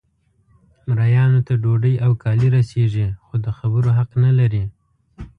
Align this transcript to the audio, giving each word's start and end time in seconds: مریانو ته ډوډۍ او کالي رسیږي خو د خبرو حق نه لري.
مریانو 0.93 1.39
ته 1.47 1.53
ډوډۍ 1.61 1.95
او 2.05 2.11
کالي 2.23 2.47
رسیږي 2.57 3.07
خو 3.25 3.33
د 3.45 3.47
خبرو 3.57 3.89
حق 3.97 4.09
نه 4.23 4.31
لري. 4.39 4.63